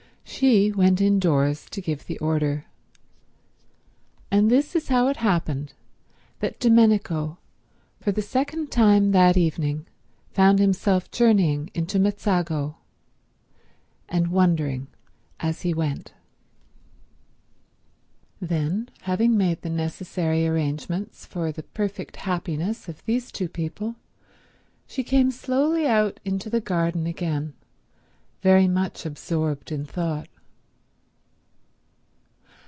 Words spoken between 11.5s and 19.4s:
into Mezzago and wondering as he went. Then, having